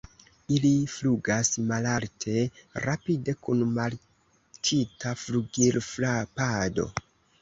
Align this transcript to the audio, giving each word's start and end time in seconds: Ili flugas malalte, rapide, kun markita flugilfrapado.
Ili 0.53 0.69
flugas 0.93 1.51
malalte, 1.71 2.37
rapide, 2.85 3.35
kun 3.49 3.61
markita 3.75 5.13
flugilfrapado. 5.25 6.89